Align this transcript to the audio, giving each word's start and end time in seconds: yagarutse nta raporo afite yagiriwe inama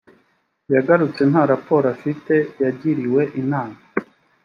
yagarutse 0.73 1.21
nta 1.31 1.43
raporo 1.51 1.85
afite 1.95 2.33
yagiriwe 2.63 3.21
inama 3.41 3.77